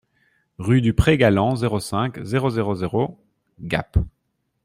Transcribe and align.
Rue 0.57 0.81
du 0.81 0.93
Pré 0.95 1.15
Galland, 1.15 1.55
zéro 1.57 1.79
cinq, 1.79 2.23
zéro 2.23 2.49
zéro 2.49 2.73
zéro 2.73 3.23
Gap 3.61 3.99